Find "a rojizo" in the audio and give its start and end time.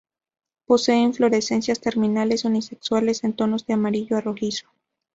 4.17-4.65